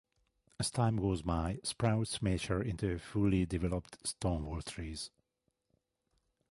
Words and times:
As 0.59 0.71
time 0.71 0.95
goes 0.95 1.21
by, 1.21 1.59
sprouts 1.61 2.23
mature 2.23 2.59
into 2.59 2.97
fully 2.97 3.45
developed 3.45 3.99
stone 4.07 4.47
wall 4.47 4.63
trees. 4.63 5.11